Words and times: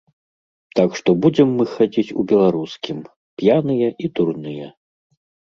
Так 0.77 0.95
што 0.99 1.13
будзем 1.25 1.49
мы 1.59 1.67
хадзіць 1.73 2.15
у 2.23 2.25
беларускім, 2.33 2.97
п'яныя 3.43 3.87
і 4.07 4.13
дурныя. 4.19 4.67